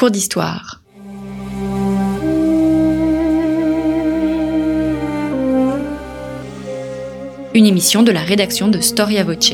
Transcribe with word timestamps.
Cours 0.00 0.10
d'histoire. 0.10 0.80
Une 7.52 7.66
émission 7.66 8.02
de 8.02 8.10
la 8.10 8.22
rédaction 8.22 8.68
de 8.68 8.80
Storia 8.80 9.24
Voce. 9.24 9.52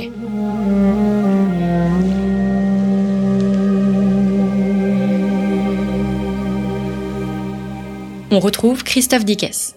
On 8.30 8.38
retrouve 8.38 8.84
Christophe 8.84 9.24
Dickès. 9.24 9.74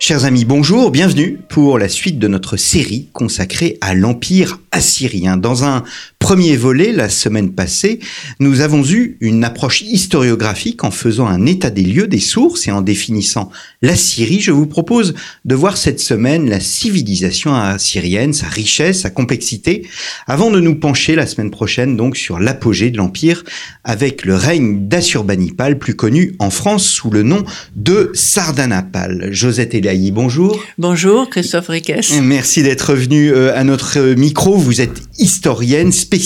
Chers 0.00 0.24
amis, 0.24 0.44
bonjour, 0.44 0.92
bienvenue 0.92 1.40
pour 1.48 1.76
la 1.76 1.88
suite 1.88 2.20
de 2.20 2.28
notre 2.28 2.56
série 2.56 3.08
consacrée 3.12 3.76
à 3.80 3.94
l'Empire 3.94 4.60
assyrien. 4.70 5.36
Dans 5.36 5.64
un 5.64 5.82
premier 6.28 6.58
volet, 6.58 6.92
la 6.92 7.08
semaine 7.08 7.52
passée, 7.52 8.00
nous 8.38 8.60
avons 8.60 8.84
eu 8.84 9.16
une 9.22 9.44
approche 9.44 9.80
historiographique 9.80 10.84
en 10.84 10.90
faisant 10.90 11.26
un 11.26 11.46
état 11.46 11.70
des 11.70 11.84
lieux, 11.84 12.06
des 12.06 12.20
sources 12.20 12.68
et 12.68 12.70
en 12.70 12.82
définissant 12.82 13.48
la 13.80 13.96
Syrie. 13.96 14.40
Je 14.40 14.52
vous 14.52 14.66
propose 14.66 15.14
de 15.46 15.54
voir 15.54 15.78
cette 15.78 16.00
semaine 16.00 16.46
la 16.46 16.60
civilisation 16.60 17.54
assyrienne, 17.54 18.34
sa 18.34 18.46
richesse, 18.46 19.00
sa 19.00 19.08
complexité, 19.08 19.86
avant 20.26 20.50
de 20.50 20.60
nous 20.60 20.74
pencher 20.74 21.14
la 21.14 21.26
semaine 21.26 21.50
prochaine 21.50 21.96
donc 21.96 22.14
sur 22.14 22.38
l'apogée 22.38 22.90
de 22.90 22.98
l'Empire 22.98 23.42
avec 23.82 24.26
le 24.26 24.34
règne 24.34 24.86
d'Assurbanipal, 24.86 25.78
plus 25.78 25.94
connu 25.94 26.34
en 26.40 26.50
France 26.50 26.86
sous 26.86 27.08
le 27.08 27.22
nom 27.22 27.42
de 27.74 28.10
Sardanapal. 28.12 29.30
Josette 29.30 29.72
Elaï, 29.72 30.10
bonjour. 30.10 30.62
Bonjour, 30.76 31.30
Christophe 31.30 31.68
Riquès. 31.68 32.20
Merci 32.20 32.62
d'être 32.62 32.92
venu 32.92 33.32
euh, 33.32 33.58
à 33.58 33.64
notre 33.64 33.98
micro. 34.12 34.58
Vous 34.58 34.82
êtes 34.82 35.00
historienne, 35.18 35.90
spécialiste 35.90 36.17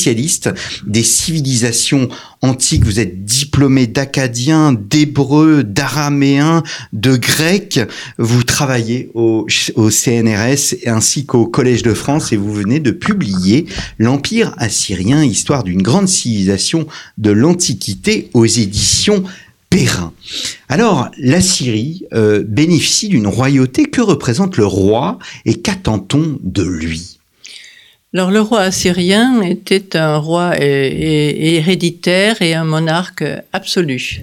des 0.87 1.03
civilisations 1.03 2.09
antiques. 2.41 2.85
Vous 2.85 3.01
êtes 3.01 3.25
diplômé 3.25 3.87
d'acadien, 3.87 4.73
d'hébreu, 4.73 5.63
d'araméen, 5.65 6.63
de 6.93 7.17
grec. 7.17 7.81
Vous 8.19 8.43
travaillez 8.43 9.11
au, 9.15 9.47
CNRS 9.49 10.75
ainsi 10.87 11.27
qu'au 11.27 11.47
Collège 11.47 11.83
de 11.83 11.95
France 11.95 12.33
et 12.33 12.37
vous 12.37 12.53
venez 12.53 12.81
de 12.81 12.91
publier 12.91 13.67
L'Empire 13.99 14.55
assyrien, 14.59 15.25
histoire 15.25 15.65
d'une 15.65 15.83
grande 15.83 16.09
civilisation 16.09 16.87
de 17.19 17.31
l'Antiquité 17.31 18.31
aux 18.35 18.47
éditions 18.47 19.25
Perrin. 19.71 20.13
Alors, 20.69 21.09
la 21.19 21.41
Syrie 21.41 22.05
euh, 22.13 22.45
bénéficie 22.47 23.09
d'une 23.09 23.27
royauté. 23.27 23.85
Que 23.85 24.03
représente 24.03 24.59
le 24.59 24.67
roi 24.67 25.19
et 25.47 25.55
qu'attend-on 25.55 26.39
de 26.43 26.63
lui? 26.63 27.12
Alors 28.15 28.31
le 28.31 28.43
roi 28.43 28.61
assyrien 28.61 29.41
était 29.41 29.97
un 29.97 30.19
roi 30.19 30.53
héréditaire 30.61 32.43
et 32.43 32.53
un 32.53 32.65
monarque 32.65 33.25
absolu, 33.55 34.21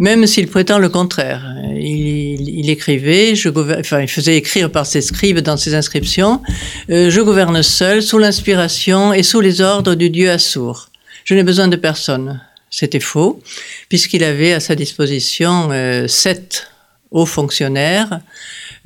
même 0.00 0.26
s'il 0.26 0.48
prétend 0.48 0.78
le 0.78 0.88
contraire. 0.88 1.54
Il, 1.78 2.68
écrivait, 2.68 3.36
je 3.36 3.48
enfin 3.78 4.00
il 4.00 4.08
faisait 4.08 4.36
écrire 4.36 4.72
par 4.72 4.86
ses 4.86 5.02
scribes 5.02 5.38
dans 5.38 5.56
ses 5.56 5.74
inscriptions, 5.74 6.42
euh, 6.90 7.08
je 7.08 7.20
gouverne 7.20 7.62
seul 7.62 8.02
sous 8.02 8.18
l'inspiration 8.18 9.12
et 9.12 9.22
sous 9.22 9.40
les 9.40 9.60
ordres 9.60 9.94
du 9.94 10.10
dieu 10.10 10.28
Assour. 10.28 10.88
Je 11.24 11.34
n'ai 11.34 11.44
besoin 11.44 11.68
de 11.68 11.76
personne. 11.76 12.40
C'était 12.70 12.98
faux, 12.98 13.40
puisqu'il 13.88 14.24
avait 14.24 14.52
à 14.52 14.58
sa 14.58 14.74
disposition 14.74 15.68
euh, 15.70 16.08
sept 16.08 16.72
hauts 17.12 17.24
fonctionnaires 17.26 18.20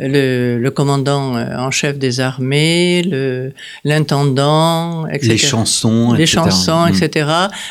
le, 0.08 0.68
commandant 0.70 1.36
euh, 1.36 1.56
en 1.56 1.70
chef 1.70 1.98
des 1.98 2.20
armées, 2.20 3.02
l'intendant, 3.84 5.06
etc. 5.06 5.28
Les 5.28 5.38
chansons, 5.38 6.12
Les 6.14 6.26
chansons, 6.26 6.86
etc. 6.86 7.28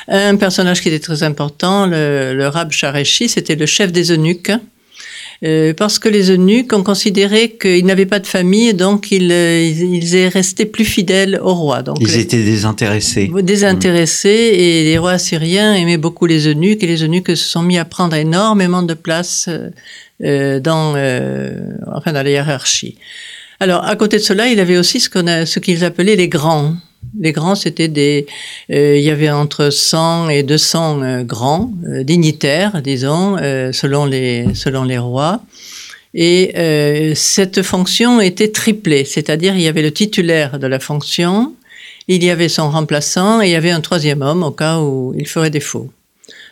Mm. 0.08 0.12
Un 0.14 0.36
personnage 0.36 0.82
qui 0.82 0.90
était 0.90 1.00
très 1.00 1.24
important, 1.24 1.86
le, 1.86 2.34
le 2.36 2.48
Rab 2.48 2.72
Shareshi, 2.72 3.30
c'était 3.30 3.56
le 3.56 3.66
chef 3.66 3.92
des 3.92 4.12
eunuques. 4.12 4.52
Euh, 5.46 5.74
parce 5.74 6.00
que 6.00 6.10
les 6.10 6.32
eunuques 6.32 6.74
ont 6.74 6.84
considéré 6.84 7.52
qu'ils 7.52 7.86
n'avaient 7.86 8.06
pas 8.06 8.20
de 8.20 8.28
famille, 8.28 8.74
donc 8.74 9.10
ils, 9.12 9.32
euh, 9.32 9.64
ils, 9.64 10.16
étaient 10.16 10.28
restés 10.28 10.66
plus 10.66 10.84
fidèles 10.84 11.40
au 11.42 11.54
roi. 11.54 11.82
Donc 11.82 11.98
ils 12.02 12.18
étaient 12.18 12.44
désintéressés. 12.44 13.32
Désintéressés, 13.42 14.30
et 14.30 14.84
les 14.84 14.98
rois 14.98 15.18
syriens 15.18 15.74
aimaient 15.76 15.98
beaucoup 15.98 16.26
les 16.26 16.48
eunuques, 16.48 16.84
et 16.84 16.88
les 16.88 17.04
eunuques 17.04 17.30
se 17.30 17.36
sont 17.48 17.64
mis 17.64 17.78
à 17.78 17.86
prendre 17.86 18.18
énormément 18.18 18.84
de 18.84 18.94
place 18.94 19.50
euh, 20.22 20.60
dans, 20.60 20.96
euh, 20.98 21.52
enfin, 21.96 22.12
dans 22.12 22.24
la 22.24 22.30
hiérarchie. 22.30 22.98
Alors, 23.62 23.86
à 23.86 23.96
côté 23.96 24.18
de 24.18 24.22
cela, 24.22 24.48
il 24.48 24.60
avait 24.60 24.78
aussi 24.78 25.00
ce 25.00 25.10
qu'on 25.10 25.28
a, 25.28 25.46
ce 25.46 25.60
qu'ils 25.60 25.86
appelaient 25.86 26.18
les 26.18 26.28
grands. 26.28 26.76
Les 27.20 27.32
grands, 27.32 27.56
c'était 27.56 27.88
des, 27.88 28.28
euh, 28.72 28.98
il 28.98 29.04
y 29.04 29.10
avait 29.10 29.30
entre 29.30 29.72
100 29.72 30.30
et 30.30 30.44
200 30.44 31.02
euh, 31.02 31.24
grands 31.24 31.72
euh, 31.88 32.04
dignitaires, 32.04 32.82
disons, 32.82 33.38
selon 33.72 34.06
les 34.06 34.54
selon 34.54 34.84
les 34.84 34.98
rois. 34.98 35.42
Et 36.14 37.14
cette 37.16 37.62
fonction 37.62 38.20
était 38.20 38.52
triplée, 38.52 39.06
c'est-à-dire 39.06 39.56
il 39.56 39.62
y 39.62 39.68
avait 39.68 39.84
le 39.84 39.92
titulaire 39.92 40.58
de 40.58 40.66
la 40.66 40.80
fonction, 40.80 41.54
il 42.08 42.24
y 42.24 42.32
avait 42.32 42.50
son 42.50 42.72
remplaçant 42.72 43.42
et 43.42 43.48
il 43.48 43.52
y 43.52 43.56
avait 43.56 43.70
un 43.70 43.82
troisième 43.82 44.24
homme 44.24 44.42
au 44.42 44.50
cas 44.50 44.80
où 44.80 45.14
il 45.16 45.28
ferait 45.28 45.52
défaut. 45.52 45.92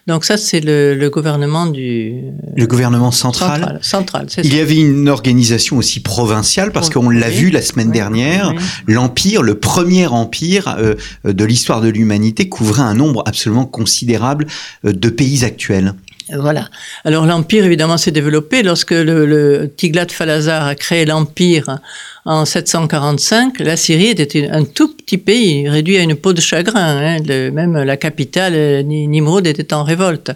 Donc 0.07 0.23
ça, 0.23 0.37
c'est 0.37 0.61
le, 0.61 1.09
gouvernement 1.09 1.65
du... 1.65 2.15
Le 2.55 2.65
gouvernement 2.65 3.11
central. 3.11 3.77
Central, 3.81 4.27
Il 4.41 4.55
y 4.55 4.61
avait 4.61 4.77
une 4.77 5.09
organisation 5.09 5.77
aussi 5.77 5.99
provinciale, 5.99 6.71
parce 6.71 6.89
qu'on 6.89 7.09
l'a 7.09 7.29
vu 7.29 7.49
la 7.49 7.61
semaine 7.61 7.91
dernière, 7.91 8.53
l'Empire, 8.87 9.43
le 9.43 9.55
premier 9.55 10.07
empire 10.07 10.77
euh, 10.79 10.95
de 11.25 11.43
l'histoire 11.43 11.81
de 11.81 11.89
l'humanité, 11.89 12.47
couvrait 12.47 12.83
un 12.83 12.93
nombre 12.93 13.21
absolument 13.25 13.65
considérable 13.65 14.47
euh, 14.85 14.93
de 14.93 15.09
pays 15.09 15.43
actuels. 15.43 15.93
Voilà. 16.33 16.69
Alors 17.05 17.25
l'empire 17.25 17.63
évidemment 17.63 17.97
s'est 17.97 18.11
développé 18.11 18.61
lorsque 18.61 18.91
le, 18.91 19.25
le 19.25 19.71
Tiglat-Phalazar 19.75 20.67
a 20.67 20.75
créé 20.75 21.05
l'empire 21.05 21.79
en 22.27 22.43
745, 22.43 23.59
la 23.59 23.77
Syrie 23.77 24.09
était 24.09 24.49
un 24.49 24.65
tout 24.65 24.93
petit 24.93 25.17
pays, 25.17 25.69
réduit 25.69 25.97
à 25.97 26.01
une 26.01 26.15
peau 26.15 26.33
de 26.33 26.41
chagrin. 26.41 27.17
Hein. 27.17 27.51
même 27.51 27.81
la 27.81 27.95
capitale, 27.95 28.83
Nimrod, 28.83 29.47
était 29.47 29.73
en 29.73 29.85
révolte. 29.85 30.31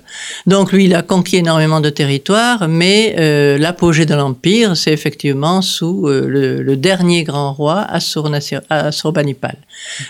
Donc 0.48 0.72
lui, 0.72 0.86
il 0.86 0.96
a 0.96 1.02
conquis 1.02 1.36
énormément 1.38 1.82
de 1.82 1.90
territoires, 1.90 2.70
mais 2.70 3.16
euh, 3.20 3.58
l'apogée 3.58 4.06
de 4.06 4.16
l'Empire, 4.16 4.78
c'est 4.78 4.94
effectivement 4.94 5.62
sous 5.62 6.08
euh, 6.08 6.62
le, 6.64 6.78
dernier 6.78 7.26
grand 7.26 7.52
roi, 7.52 7.86
Assurbanipal. 7.90 9.58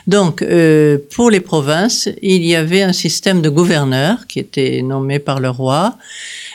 Donc, 0.05 0.43
euh, 0.43 0.99
pour 1.15 1.31
les 1.31 1.39
provinces, 1.39 2.09
il 2.21 2.45
y 2.45 2.55
avait 2.55 2.83
un 2.83 2.93
système 2.93 3.41
de 3.41 3.49
gouverneurs 3.49 4.27
qui 4.27 4.37
était 4.37 4.83
nommé 4.83 5.17
par 5.17 5.39
le 5.39 5.49
roi, 5.49 5.95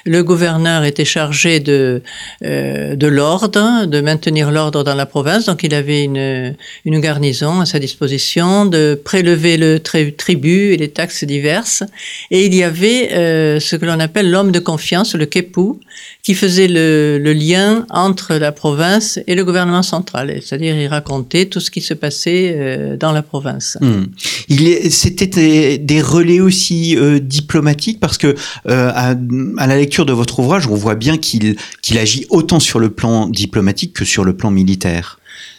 le 0.07 0.23
gouverneur 0.23 0.85
était 0.85 1.05
chargé 1.05 1.59
de, 1.59 2.01
euh, 2.45 2.95
de 2.95 3.07
l'ordre, 3.09 3.87
de 3.87 4.01
maintenir 4.01 4.53
l'ordre 4.53 4.85
dans 4.85 4.95
la 4.95 5.05
province. 5.05 5.47
Donc 5.47 5.65
il 5.65 5.75
avait 5.75 6.05
une, 6.05 6.55
une 6.85 7.01
garnison 7.01 7.61
à 7.61 7.67
sa 7.67 7.81
disposition, 7.81 8.67
de 8.67 8.99
prélever 9.03 9.57
le 9.57 9.81
tribut 9.81 10.73
et 10.73 10.77
les 10.77 10.89
taxes 10.89 11.25
diverses. 11.25 11.83
Et 12.31 12.47
il 12.47 12.55
y 12.55 12.63
avait 12.63 13.13
euh, 13.13 13.59
ce 13.59 13.75
que 13.75 13.85
l'on 13.85 13.99
appelle 13.99 14.31
l'homme 14.31 14.53
de 14.53 14.61
confiance, 14.61 15.15
le 15.15 15.27
Kepou, 15.27 15.81
qui 16.23 16.35
faisait 16.35 16.69
le, 16.69 17.19
le, 17.19 17.33
lien 17.33 17.85
entre 17.91 18.35
la 18.35 18.53
province 18.53 19.19
et 19.27 19.35
le 19.35 19.45
gouvernement 19.45 19.83
central. 19.83 20.41
C'est-à-dire 20.43 20.77
il 20.77 20.87
racontait 20.87 21.47
tout 21.47 21.61
ce 21.61 21.71
qui 21.71 21.81
se 21.81 21.95
passait 21.95 22.55
euh, 22.57 22.97
dans 22.97 23.13
la 23.13 23.23
province. 23.23 23.77
Hmm. 23.81 24.05
Il 24.49 24.93
C'était 24.93 25.79
des, 25.79 26.01
relais 26.01 26.41
aussi 26.41 26.97
euh, 26.97 27.19
diplomatiques 27.19 28.01
parce 28.01 28.19
que 28.19 28.35
euh, 28.69 28.91
à, 28.95 29.15
à 29.59 29.67
la 29.67 29.77
lecture 29.77 30.07
de 30.07 30.13
votre 30.13 30.39
ouvrage, 30.41 30.67
on 30.69 30.75
voit 30.75 30.95
bien 30.95 31.19
qu'il 31.19 31.57
qu'il 31.83 31.99
agit 31.99 32.27
autant 32.31 32.61
sur 32.61 32.79
le 32.79 32.91
plan 32.91 33.29
diplomatique 33.29 33.93
que 33.93 34.05
sur 34.05 34.25
le 34.25 34.37
plan 34.37 34.51
militaire. 34.51 35.19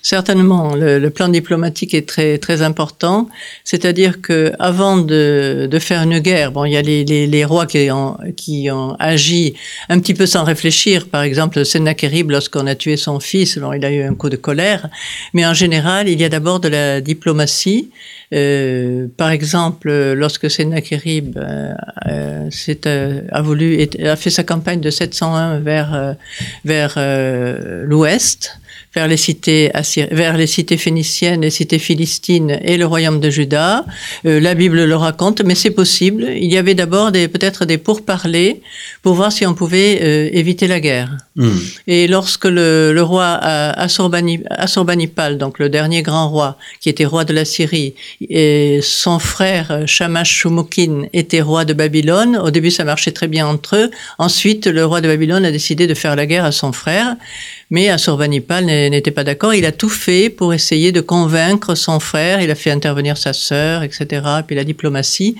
Certainement, 0.09 0.73
le, 0.73 1.09
plan 1.09 1.27
diplomatique 1.27 1.93
est 1.93 2.07
très 2.07 2.37
très 2.37 2.61
important. 2.61 3.27
C'est-à-dire 3.65 4.21
que 4.21 4.53
avant 4.57 4.95
de, 4.95 5.67
de, 5.69 5.79
faire 5.79 6.01
une 6.01 6.19
guerre, 6.19 6.53
bon, 6.53 6.63
il 6.63 6.71
y 6.71 6.77
a 6.77 6.81
les, 6.81 7.03
les, 7.03 7.27
les, 7.27 7.43
rois 7.43 7.65
qui 7.65 7.91
ont 7.91 8.15
qui 8.37 8.71
ont 8.71 8.95
agi 8.99 9.55
un 9.89 9.99
petit 9.99 10.13
peu 10.13 10.25
sans 10.25 10.45
réfléchir. 10.45 11.09
Par 11.09 11.23
exemple, 11.23 11.65
Sennacherib, 11.65 12.31
lorsqu'on 12.31 12.67
a 12.67 12.75
tué 12.75 12.95
son 12.95 13.19
fils, 13.19 13.59
il 13.75 13.83
a 13.83 13.91
eu 13.91 14.01
un 14.03 14.15
coup 14.15 14.29
de 14.29 14.37
colère. 14.37 14.87
Mais 15.33 15.45
en 15.45 15.53
général, 15.53 16.07
il 16.07 16.21
y 16.21 16.23
a 16.23 16.29
d'abord 16.29 16.61
de 16.61 16.69
la 16.69 17.01
diplomatie. 17.01 17.89
Euh, 18.33 19.07
par 19.17 19.31
exemple, 19.31 19.91
lorsque 20.13 20.49
Sennacherib 20.49 21.37
euh, 21.37 21.73
euh, 22.07 22.49
euh 22.85 23.21
a 23.29 23.41
voulu 23.41 23.85
a 24.03 24.15
fait 24.15 24.29
sa 24.29 24.45
campagne 24.45 24.79
de 24.79 24.89
701 24.89 25.59
vers 25.59 26.15
vers 26.63 26.93
l'ouest 27.85 28.57
vers 28.97 29.07
les 29.07 29.21
cités 29.27 29.71
vers 30.23 30.35
les 30.41 30.47
cités 30.47 30.79
phéniciennes, 30.85 31.41
les 31.41 31.55
cités 31.59 31.81
philistines 31.87 32.53
et 32.71 32.77
le 32.77 32.87
royaume 32.93 33.19
de 33.19 33.29
Juda. 33.29 33.85
Euh, 34.25 34.39
la 34.39 34.55
Bible 34.55 34.79
le 34.93 34.95
raconte, 34.95 35.39
mais 35.47 35.53
c'est 35.53 35.75
possible. 35.81 36.21
Il 36.45 36.51
y 36.51 36.57
avait 36.57 36.73
d'abord 36.73 37.11
peut-être 37.11 37.65
des 37.65 37.77
pourparlers 37.77 38.53
pour 39.03 39.13
voir 39.13 39.31
si 39.31 39.45
on 39.45 39.53
pouvait 39.53 39.93
euh, 40.01 40.41
éviter 40.41 40.65
la 40.67 40.79
guerre. 40.79 41.11
Hmm. 41.35 41.59
Et 41.85 42.07
lorsque 42.07 42.45
le, 42.45 42.91
le 42.91 43.03
roi 43.03 43.27
Assurbanipal, 44.65 45.37
donc 45.37 45.59
le 45.59 45.69
dernier 45.69 46.01
grand 46.01 46.27
roi, 46.29 46.57
qui 46.81 46.89
était 46.89 47.05
roi 47.05 47.23
de 47.23 47.33
la 47.33 47.45
Syrie, 47.45 47.93
et 48.21 48.79
son 48.81 49.19
frère 49.19 49.83
Shamash 49.85 50.31
Shumokin 50.37 50.95
était 51.13 51.41
roi 51.41 51.65
de 51.65 51.73
Babylone, 51.73 52.35
au 52.37 52.49
début 52.49 52.71
ça 52.71 52.83
marchait 52.83 53.15
très 53.19 53.27
bien 53.27 53.45
entre 53.45 53.75
eux. 53.75 53.91
Ensuite, 54.17 54.65
le 54.65 54.83
roi 54.85 55.01
de 55.01 55.07
Babylone 55.07 55.45
a 55.45 55.51
décidé 55.51 55.85
de 55.85 55.93
faire 55.93 56.15
la 56.15 56.25
guerre 56.25 56.45
à 56.45 56.51
son 56.51 56.71
frère. 56.71 57.15
Mais 57.69 57.89
Assurbanipal 57.89 58.65
n'était 58.65 59.11
pas 59.11 59.23
d'accord. 59.23 59.53
Il 59.53 59.65
a 59.65 59.71
tout 59.71 59.89
fait 59.89 60.29
pour 60.29 60.53
essayer 60.53 60.91
de 60.91 61.01
convaincre 61.01 61.75
son 61.75 61.99
frère. 61.99 62.41
Il 62.41 62.49
a 62.49 62.55
fait 62.55 62.71
intervenir 62.71 63.17
sa 63.17 63.33
sœur, 63.33 63.83
etc. 63.83 64.21
Puis 64.45 64.55
la 64.55 64.63
diplomatie 64.63 65.35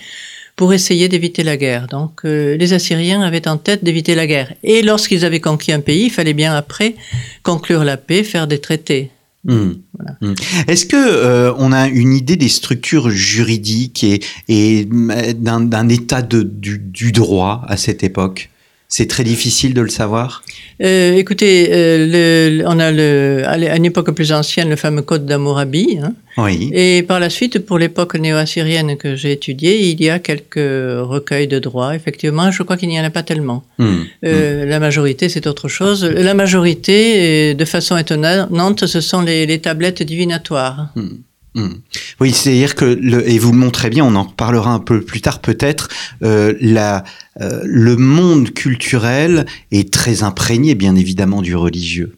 pour 0.57 0.73
essayer 0.73 1.07
d'éviter 1.07 1.43
la 1.43 1.55
guerre. 1.55 1.87
Donc 1.87 2.25
euh, 2.25 2.57
les 2.57 2.73
Assyriens 2.73 3.21
avaient 3.21 3.47
en 3.47 3.57
tête 3.57 3.83
d'éviter 3.83 4.15
la 4.15 4.27
guerre. 4.27 4.53
Et 4.63 4.81
lorsqu'ils 4.81 5.23
avaient 5.23 5.39
conquis 5.39 5.71
un 5.71 5.79
pays, 5.79 6.05
il 6.05 6.11
fallait 6.11 6.33
bien 6.33 6.53
après 6.53 6.95
conclure 7.43 7.85
la 7.85 7.95
paix, 7.95 8.23
faire 8.23 8.47
des 8.47 8.59
traités. 8.59 9.11
Hmm. 9.45 9.73
Hmm. 10.19 10.33
Est-ce 10.67 10.85
que 10.85 10.97
euh, 10.97 11.53
on 11.57 11.71
a 11.71 11.87
une 11.87 12.11
idée 12.11 12.35
des 12.35 12.49
structures 12.49 13.11
juridiques 13.11 14.03
et, 14.03 14.19
et 14.49 14.87
euh, 14.91 15.33
d'un 15.33 15.89
état 15.89 16.21
de, 16.21 16.41
du, 16.41 16.79
du 16.79 17.11
droit 17.13 17.63
à 17.67 17.77
cette 17.77 18.03
époque? 18.03 18.49
C'est 18.89 19.07
très 19.07 19.23
difficile 19.23 19.73
de 19.73 19.81
le 19.81 19.89
savoir? 19.89 20.43
Euh, 20.81 21.15
Écoutez, 21.15 21.69
euh, 21.71 22.59
le, 22.59 22.63
on 22.67 22.79
a 22.79 22.91
le, 22.91 23.43
à 23.45 23.75
une 23.75 23.85
époque 23.85 24.11
plus 24.11 24.31
ancienne 24.31 24.69
le 24.69 24.75
fameux 24.75 25.01
Code 25.01 25.25
d'Amourabi. 25.25 25.97
Hein, 26.01 26.13
oui. 26.37 26.71
Et 26.73 27.03
par 27.03 27.19
la 27.19 27.29
suite, 27.29 27.59
pour 27.59 27.79
l'époque 27.79 28.15
néo-assyrienne 28.15 28.95
que 28.95 29.15
j'ai 29.15 29.33
étudiée, 29.33 29.89
il 29.89 30.01
y 30.01 30.09
a 30.09 30.19
quelques 30.19 30.55
recueils 30.55 31.47
de 31.47 31.59
droits. 31.59 31.95
Effectivement, 31.95 32.49
je 32.51 32.63
crois 32.63 32.77
qu'il 32.77 32.89
n'y 32.89 32.99
en 32.99 33.03
a 33.03 33.09
pas 33.09 33.23
tellement. 33.23 33.63
Hmm. 33.77 34.03
Euh, 34.23 34.65
hmm. 34.65 34.69
La 34.69 34.79
majorité, 34.79 35.29
c'est 35.29 35.47
autre 35.47 35.67
chose. 35.67 36.05
La 36.05 36.33
majorité, 36.33 37.55
de 37.55 37.65
façon 37.65 37.97
étonnante, 37.97 38.85
ce 38.85 39.01
sont 39.01 39.21
les, 39.21 39.45
les 39.45 39.59
tablettes 39.59 40.03
divinatoires. 40.03 40.91
Hmm. 40.95 41.17
Hmm. 41.57 41.79
Oui, 42.19 42.33
c'est-à-dire 42.33 42.75
que, 42.75 42.85
le, 42.85 43.27
et 43.27 43.39
vous 43.39 43.51
le 43.51 43.57
montrez 43.57 43.89
bien, 43.89 44.05
on 44.05 44.13
en 44.13 44.25
reparlera 44.25 44.69
un 44.69 44.79
peu 44.79 45.01
plus 45.01 45.21
tard 45.21 45.39
peut-être, 45.39 45.89
euh, 46.21 46.53
la, 46.61 47.03
euh, 47.41 47.61
le 47.63 47.97
monde 47.97 48.53
culturel 48.53 49.47
est 49.71 49.91
très 49.91 50.21
imprégné, 50.21 50.75
bien 50.75 50.95
évidemment, 50.95 51.41
du 51.41 51.55
religieux. 51.55 52.15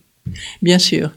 Bien 0.62 0.78
sûr. 0.78 1.12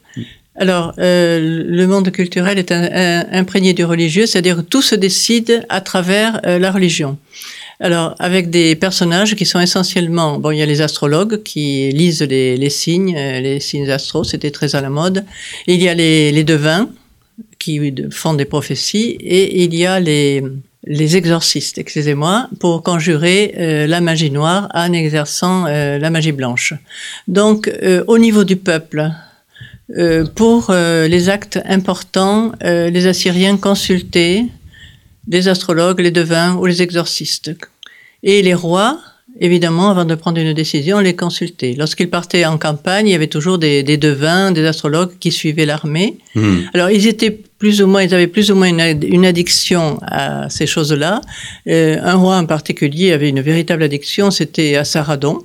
Alors, 0.54 0.94
euh, 1.00 1.64
le 1.66 1.86
monde 1.88 2.12
culturel 2.12 2.60
est 2.60 2.70
imprégné 2.70 3.72
du 3.72 3.84
religieux, 3.84 4.26
c'est-à-dire 4.26 4.58
que 4.58 4.60
tout 4.60 4.82
se 4.82 4.94
décide 4.94 5.66
à 5.68 5.80
travers 5.80 6.40
euh, 6.46 6.60
la 6.60 6.70
religion. 6.70 7.18
Alors, 7.80 8.14
avec 8.20 8.50
des 8.50 8.76
personnages 8.76 9.34
qui 9.34 9.46
sont 9.46 9.58
essentiellement, 9.58 10.38
bon, 10.38 10.52
il 10.52 10.58
y 10.58 10.62
a 10.62 10.66
les 10.66 10.80
astrologues 10.80 11.42
qui 11.42 11.90
lisent 11.90 12.22
les, 12.22 12.56
les 12.56 12.70
signes, 12.70 13.16
les 13.16 13.58
signes 13.58 13.90
astro, 13.90 14.22
c'était 14.22 14.52
très 14.52 14.76
à 14.76 14.80
la 14.80 14.90
mode. 14.90 15.24
il 15.66 15.82
y 15.82 15.88
a 15.88 15.94
les, 15.94 16.30
les 16.30 16.44
devins, 16.44 16.88
qui 17.62 17.94
font 18.10 18.34
des 18.34 18.48
prophéties, 18.54 19.10
et 19.36 19.62
il 19.64 19.72
y 19.74 19.86
a 19.86 20.00
les, 20.00 20.42
les 20.84 21.16
exorcistes, 21.16 21.78
excusez-moi, 21.78 22.48
pour 22.58 22.82
conjurer 22.82 23.40
euh, 23.56 23.86
la 23.86 24.00
magie 24.00 24.32
noire 24.32 24.68
en 24.74 24.92
exerçant 24.92 25.66
euh, 25.66 25.98
la 25.98 26.10
magie 26.10 26.32
blanche. 26.32 26.74
Donc, 27.28 27.68
euh, 27.68 28.02
au 28.08 28.18
niveau 28.18 28.44
du 28.44 28.56
peuple, 28.56 29.10
pour 30.36 30.72
les 30.72 31.28
actes 31.28 31.60
importants, 31.66 32.52
les 32.62 33.06
Assyriens 33.06 33.58
consultaient 33.58 34.46
les 35.28 35.48
astrologues, 35.48 36.00
les 36.00 36.10
devins 36.10 36.54
ou 36.54 36.64
les 36.64 36.80
exorcistes. 36.80 37.50
Et 38.22 38.40
les 38.40 38.54
rois, 38.54 38.98
évidemment, 39.40 39.90
avant 39.90 40.04
de 40.04 40.14
prendre 40.14 40.38
une 40.38 40.52
décision, 40.52 41.00
les 41.00 41.14
consultaient. 41.14 41.74
Lorsqu'ils 41.76 42.10
partaient 42.10 42.44
en 42.44 42.58
campagne, 42.58 43.08
il 43.08 43.12
y 43.12 43.14
avait 43.14 43.26
toujours 43.26 43.58
des, 43.58 43.82
devins, 43.82 44.52
des 44.52 44.64
astrologues 44.64 45.12
qui 45.18 45.32
suivaient 45.32 45.66
l'armée. 45.66 46.18
Hmm. 46.34 46.60
Alors, 46.74 46.90
ils 46.90 47.06
étaient 47.06 47.30
plus 47.30 47.82
ou 47.82 47.86
moins, 47.86 48.02
ils 48.02 48.14
avaient 48.14 48.26
plus 48.26 48.50
ou 48.50 48.54
moins 48.54 48.68
une, 48.68 49.24
addiction 49.24 49.98
à 50.02 50.48
ces 50.50 50.66
choses-là. 50.66 51.20
Euh, 51.68 51.98
un 52.02 52.14
roi 52.14 52.36
en 52.36 52.46
particulier 52.46 53.12
avait 53.12 53.28
une 53.28 53.40
véritable 53.40 53.82
addiction, 53.82 54.30
c'était 54.30 54.76
à 54.76 54.84
Saradon. 54.84 55.44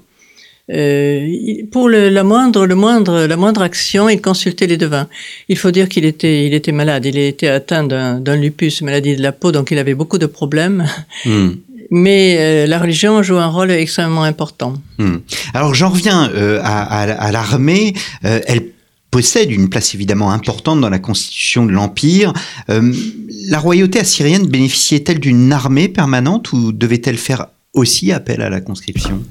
Euh, 0.69 1.25
pour 1.71 1.87
le, 1.87 2.09
la 2.09 2.23
moindre, 2.23 2.65
le 2.65 2.75
moindre, 2.75 3.25
la 3.25 3.37
moindre 3.37 3.61
action, 3.61 4.09
il 4.09 4.21
consultait 4.21 4.67
les 4.67 4.75
devins. 4.75 5.07
Il 5.47 5.57
faut 5.57 5.71
dire 5.71 5.87
qu'il 5.87 6.03
était, 6.03 6.45
il 6.45 6.53
était 6.53 6.73
malade. 6.73 7.05
Il 7.05 7.17
était 7.17 7.47
atteint 7.47 7.85
d'un 7.85 8.35
lupus, 8.35 8.81
maladie 8.81 9.15
de 9.15 9.21
la 9.21 9.31
peau, 9.31 9.51
donc 9.51 9.71
il 9.71 9.77
avait 9.77 9.93
beaucoup 9.93 10.17
de 10.17 10.25
problèmes. 10.25 10.85
Hmm. 11.25 11.51
Mais 11.91 12.37
euh, 12.39 12.67
la 12.67 12.79
religion 12.79 13.21
joue 13.23 13.37
un 13.37 13.47
rôle 13.47 13.71
extrêmement 13.71 14.23
important. 14.23 14.73
Hmm. 14.97 15.17
Alors 15.53 15.73
j'en 15.73 15.89
reviens 15.89 16.29
euh, 16.31 16.59
à, 16.63 16.83
à, 16.83 17.11
à 17.11 17.31
l'armée. 17.31 17.93
Euh, 18.25 18.39
elle 18.47 18.63
possède 19.11 19.51
une 19.51 19.69
place 19.69 19.95
évidemment 19.95 20.31
importante 20.31 20.81
dans 20.81 20.89
la 20.89 20.99
constitution 20.99 21.65
de 21.65 21.71
l'Empire. 21.71 22.33
la 22.67 23.59
royauté 23.59 23.99
assyrienne 23.99 24.45
bénéficiait-elle 24.45 25.19
d'une 25.19 25.51
armée 25.53 25.87
permanente 25.87 26.51
ou 26.51 26.73
devait-elle 26.73 27.17
faire 27.17 27.47
aussi 27.73 28.11
appel 28.11 28.41
à 28.41 28.49
la 28.49 28.59
conscription? 28.59 29.23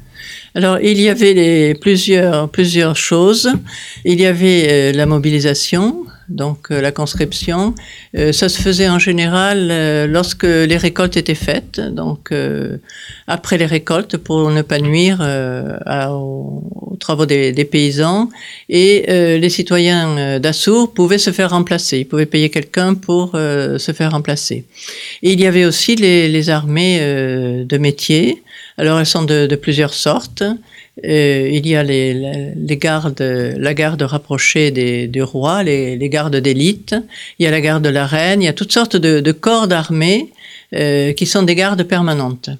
Alors, 0.55 0.81
il 0.81 0.99
y 0.99 1.11
avait 1.11 1.35
les, 1.35 1.75
plusieurs, 1.75 2.49
plusieurs 2.49 2.97
choses. 2.97 3.51
Il 4.07 4.19
y 4.19 4.25
avait 4.25 4.93
la 4.93 5.05
mobilisation, 5.05 6.07
donc 6.29 6.71
euh, 6.71 6.81
la 6.81 6.93
conscription. 6.93 7.75
Euh, 8.17 8.33
ça 8.33 8.49
se 8.49 8.61
faisait 8.61 8.89
en 8.89 8.99
général 8.99 9.69
euh, 9.71 10.07
lorsque 10.07 10.45
les 10.45 10.77
récoltes 10.77 11.17
étaient 11.17 11.35
faites, 11.35 11.81
donc 11.81 12.33
après 13.27 13.59
les 13.59 13.67
récoltes 13.67 14.17
pour 14.17 14.51
ne 14.51 14.63
pas 14.63 14.79
nuire 14.79 15.21
aux, 16.11 16.97
travaux 16.99 17.27
des, 17.27 17.69
paysans. 17.71 18.29
Et 18.69 19.05
les 19.09 19.49
citoyens 19.49 20.39
d'Assour 20.41 20.93
pouvaient 20.93 21.19
se 21.19 21.31
faire 21.31 21.51
remplacer, 21.51 21.99
ils 21.99 22.05
pouvaient 22.05 22.27
payer 22.27 22.51
quelqu'un 22.51 22.95
pour 22.95 23.33
se 23.33 23.93
faire 23.95 24.13
remplacer. 24.13 24.65
Et 25.23 25.33
il 25.33 25.41
y 25.41 25.47
avait 25.47 25.65
aussi 25.65 25.97
les, 25.97 26.51
armées 26.51 27.01
de 27.01 27.79
métier. 27.79 28.43
Alors 28.79 28.99
elles 28.99 29.07
sont 29.07 29.25
de, 29.25 29.47
de 29.47 29.57
plusieurs 29.57 29.95
sortes. 29.95 30.45
Euh, 31.05 31.51
il 31.53 31.67
y 31.67 31.77
a 31.77 31.83
les, 31.83 32.15
les, 32.57 32.77
gardes, 32.77 33.21
la 33.21 33.75
garde 33.75 34.03
rapprochée 34.03 34.71
des, 34.71 35.09
du 35.09 35.23
roi, 35.23 35.63
les, 35.63 35.97
les 35.97 36.09
gardes 36.09 36.37
d'élite. 36.37 36.95
Il 37.39 37.45
y 37.45 37.47
a 37.47 37.51
la 37.51 37.61
garde 37.61 37.85
de 37.85 37.91
la 37.91 38.07
reine. 38.07 38.41
Il 38.43 38.47
y 38.47 38.49
a 38.49 38.55
toutes 38.55 38.73
sortes 38.73 38.97
de, 38.97 39.21
de 39.21 39.33
corps 39.33 39.69
d'armée 39.69 40.31
euh, 40.75 41.13
qui 41.13 41.27
sont 41.27 41.43
des 41.43 41.55
gardes 41.55 41.85
permanentes. 41.85 42.51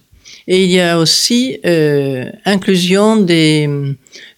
Et 0.49 0.63
il 0.63 0.71
y 0.71 0.81
a 0.81 0.99
aussi 0.99 1.59
euh, 1.67 2.31
inclusion 2.45 3.17
des, 3.17 3.69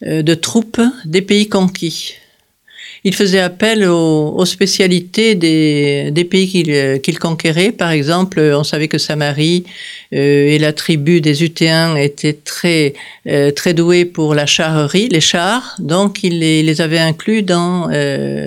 euh, 0.06 0.22
de 0.22 0.34
troupes 0.34 0.80
des 1.04 1.22
pays 1.22 1.48
conquis 1.48 2.14
il 3.04 3.14
faisait 3.14 3.40
appel 3.40 3.84
aux, 3.84 4.44
spécialités 4.44 5.34
des, 5.34 6.28
pays 6.30 6.48
qu'il 6.48 6.70
euh, 6.70 6.98
conquérait. 7.20 7.72
Par 7.72 7.90
exemple, 7.90 8.40
on 8.40 8.64
savait 8.64 8.88
que 8.88 8.98
Samarie 8.98 9.64
euh, 10.12 10.48
et 10.48 10.58
la 10.58 10.72
tribu 10.72 11.20
des 11.20 11.44
Utéens 11.44 11.96
étaient 11.96 12.32
très, 12.32 12.94
euh, 13.26 13.50
très 13.50 13.74
doués 13.74 14.04
pour 14.04 14.34
la 14.34 14.46
charrerie, 14.46 15.08
les 15.08 15.20
chars, 15.20 15.76
donc 15.78 16.22
il 16.22 16.40
les, 16.40 16.80
avait 16.80 16.98
inclus 16.98 17.42
dans, 17.42 17.88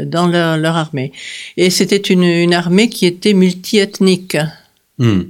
dans 0.05 0.27
leur, 0.27 0.75
armée. 0.75 1.11
Et 1.57 1.69
c'était 1.69 1.97
une, 1.97 2.23
une, 2.23 2.53
armée 2.53 2.89
qui 2.89 3.05
était 3.05 3.33
multiethnique. 3.33 4.37
Hmm. 4.97 5.23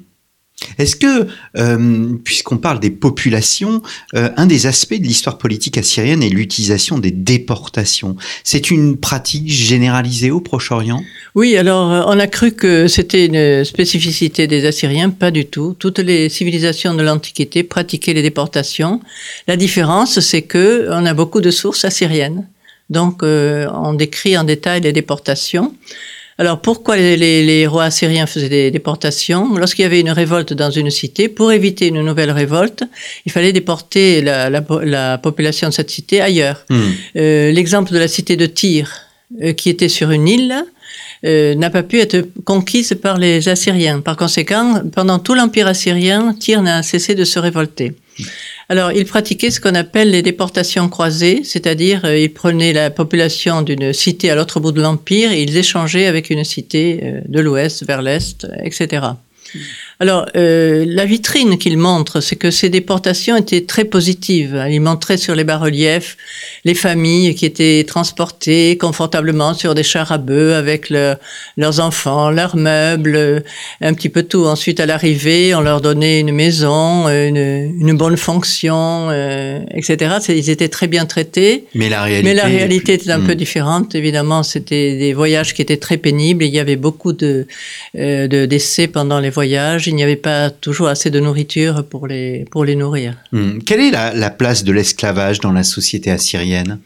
Est-ce 0.77 0.96
que, 0.96 1.27
euh, 1.58 2.13
puisqu'on 2.24 2.58
parle 2.58 2.80
des 2.80 2.89
populations, 2.89 3.82
euh, 4.15 4.30
un 4.38 4.46
des 4.46 4.68
aspects 4.68 4.98
de 4.98 5.03
l'histoire 5.03 5.38
politique 5.38 5.77
assyrienne 5.77 6.24
est 6.24 6.30
l'utilisation 6.30 7.00
des 7.00 7.12
déportations? 7.12 8.15
C'est 8.44 8.72
une 8.72 8.98
pratique 8.98 9.51
généralisée 9.51 10.32
au 10.32 10.39
Proche-Orient? 10.39 11.01
Oui, 11.36 11.58
alors 11.58 11.91
euh, 11.91 12.03
on 12.08 12.20
a 12.20 12.27
cru 12.27 12.51
que 12.51 12.88
c'était 12.88 13.25
une 13.25 13.65
spécificité 13.65 14.48
des 14.48 14.65
Assyriens, 14.65 15.10
pas 15.10 15.32
du 15.32 15.46
tout. 15.46 15.75
Toutes 15.77 16.00
les 16.00 16.30
civilisations 16.30 16.94
de 16.94 17.03
l'Antiquité 17.03 17.63
pratiquaient 17.63 18.13
les 18.13 18.22
déportations. 18.22 19.01
La 19.48 19.58
différence, 19.58 20.20
c'est 20.20 20.44
que 20.44 20.88
on 20.89 21.06
a 21.06 21.13
beaucoup 21.13 21.41
de 21.41 21.51
sources 21.51 21.86
assyriennes. 21.86 22.48
Donc 22.89 23.24
on 23.24 23.94
décrit 23.94 24.38
en 24.38 24.44
détail 24.44 24.82
les 24.82 24.91
déportations. 24.91 25.74
Alors 26.42 26.60
pourquoi 26.60 26.98
les, 26.98 27.68
rois 27.68 27.84
assyriens 27.84 28.26
faisaient 28.26 28.50
des 28.50 28.72
déportations 28.72 29.56
Lorsqu'il 29.60 29.84
y 29.84 29.86
avait 29.86 30.00
une 30.00 30.10
révolte 30.10 30.54
dans 30.54 30.72
une 30.72 30.90
cité, 30.90 31.30
pour 31.30 31.52
éviter 31.52 31.90
une 31.90 32.02
nouvelle 32.02 32.32
révolte, 32.32 32.84
il 33.28 33.32
fallait 33.32 33.54
déporter 33.54 34.24
la, 34.24 35.20
population 35.20 35.70
de 35.70 35.74
cette 35.74 35.92
cité 35.92 36.20
ailleurs. 36.20 36.66
Hmm. 36.72 36.80
Euh, 37.16 37.52
l'exemple 37.52 37.94
de 37.94 38.00
la 38.00 38.08
cité 38.08 38.38
de 38.38 38.48
Tyr, 38.48 38.92
euh, 39.44 39.54
qui 39.54 39.70
était 39.70 39.88
sur 39.88 40.10
une 40.10 40.28
île, 40.28 40.56
euh, 41.26 41.54
n'a 41.54 41.70
pas 41.70 41.84
pu 41.84 42.00
être 42.00 42.28
conquise 42.44 42.98
par 43.00 43.20
les 43.20 43.48
Assyriens. 43.48 44.02
Par 44.02 44.18
conséquent, 44.18 44.82
pendant 44.96 45.20
tout 45.20 45.36
l'empire 45.36 45.68
assyrien, 45.68 46.34
Tyr 46.34 46.64
n'a 46.64 46.82
cessé 46.82 47.14
de 47.14 47.24
se 47.24 47.38
révolter. 47.38 47.94
Alors, 48.70 48.92
ils 48.92 49.06
pratiquaient 49.06 49.51
ce 49.51 49.60
qu'on 49.60 49.75
appelle 49.75 50.12
les 50.12 50.22
déportations 50.22 50.88
croisées, 50.88 51.42
c'est-à-dire 51.44 52.06
euh, 52.06 52.18
ils 52.18 52.34
prenaient 52.34 52.74
la 52.74 52.90
population 52.90 53.62
d'une 53.62 53.92
cité 53.92 54.30
à 54.30 54.36
l'autre 54.36 54.60
bout 54.60 54.72
de 54.72 54.82
l'empire 54.82 55.32
et 55.32 55.44
ils 55.44 55.58
échangeaient 55.58 56.06
avec 56.06 56.30
une 56.30 56.44
cité 56.44 57.00
euh, 57.04 57.22
de 57.28 57.40
l'ouest 57.40 57.86
vers 57.86 58.01
l'est, 58.01 58.48
etc. 58.63 59.08
Alors, 60.01 60.25
euh, 60.36 60.84
la 60.88 61.05
vitrine 61.05 61.60
qu'il 61.60 61.77
montre, 61.77 62.22
c'est 62.22 62.36
que 62.36 62.50
ces 62.50 62.70
déportations 62.70 63.36
étaient 63.38 63.62
très 63.62 63.86
positives. 63.86 64.65
Il 64.67 64.81
montrait 64.81 65.17
sur 65.17 65.36
les 65.36 65.43
bas-reliefs 65.43 66.17
les 66.65 66.74
familles 66.74 67.36
qui 67.36 67.46
étaient 67.46 67.86
transportées 67.88 68.79
confortablement 68.79 69.53
sur 69.53 69.75
des 69.75 69.84
chars 69.84 70.12
à 70.12 70.17
bœufs 70.17 70.55
avec 70.55 70.89
leurs 70.89 71.79
enfants, 71.79 72.31
leurs 72.31 72.55
meubles, 72.55 73.43
un 73.81 73.93
petit 73.93 74.10
peu 74.10 74.24
tout. 74.24 74.46
Ensuite, 74.46 74.79
à 74.79 74.88
l'arrivée, 74.88 75.53
on 75.53 75.62
leur 75.62 75.81
donnait 75.81 76.20
une 76.20 76.31
maison, 76.31 77.08
une, 77.08 77.96
bonne 77.96 78.17
fonction, 78.17 79.10
euh, 79.12 79.60
etc. 79.70 80.15
Ils 80.29 80.50
étaient 80.50 80.70
très 80.70 80.88
bien 80.88 81.05
traités. 81.05 81.65
Mais 81.75 81.89
la 81.89 82.01
réalité, 82.01 82.27
Mais 82.27 82.34
la 82.34 82.46
réalité 82.46 82.93
était 82.93 83.12
un 83.12 83.20
peu 83.20 83.34
hmm. 83.34 83.36
différente. 83.36 83.93
Évidemment, 83.93 84.41
c'était 84.41 84.98
des 84.98 85.13
voyages 85.13 85.53
qui 85.53 85.62
étaient 85.62 85.77
très 85.77 85.98
pénibles. 85.98 86.43
Il 86.43 86.51
y 86.51 86.60
avait 86.60 86.75
beaucoup 86.75 87.13
de, 87.13 87.46
euh, 88.00 88.27
de 88.27 88.48
décès 88.48 88.88
pendant 88.88 89.20
les 89.20 89.29
voyages 89.29 89.91
il 89.92 89.96
n'y 89.96 90.04
avait 90.04 90.16
pas 90.16 90.50
toujours 90.50 90.88
assez 90.88 91.10
de 91.10 91.20
nourriture 91.20 91.86
pour 91.86 92.08
les, 92.08 92.46
pour 92.50 92.66
les 92.66 92.76
nourrir. 92.76 93.16
Hmm. 93.32 93.60
Quelle 93.60 93.82
est 93.82 93.92
la, 93.92 94.30
place 94.30 94.64
de 94.64 94.72
l'esclavage 94.72 95.40
dans 95.40 95.52
la 95.52 95.64
société 95.64 96.10
assyrienne? 96.10 96.80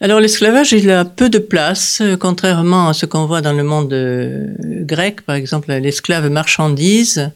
Alors 0.00 0.20
l'esclavage, 0.20 0.72
il 0.72 0.90
a 0.90 1.04
peu 1.04 1.28
de 1.28 1.38
place, 1.38 2.00
euh, 2.02 2.16
contrairement 2.16 2.88
à 2.88 2.94
ce 2.94 3.06
qu'on 3.06 3.26
voit 3.26 3.40
dans 3.40 3.54
le 3.54 3.64
monde 3.64 3.92
euh, 3.92 4.46
grec, 4.60 5.22
par 5.22 5.34
exemple 5.36 5.72
l'esclave 5.72 6.28
marchandise. 6.30 7.30